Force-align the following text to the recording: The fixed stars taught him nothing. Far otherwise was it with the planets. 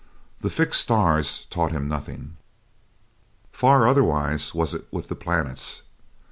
The 0.39 0.49
fixed 0.49 0.81
stars 0.81 1.45
taught 1.51 1.71
him 1.73 1.87
nothing. 1.87 2.37
Far 3.51 3.87
otherwise 3.87 4.51
was 4.51 4.73
it 4.73 4.87
with 4.89 5.09
the 5.09 5.15
planets. 5.15 5.83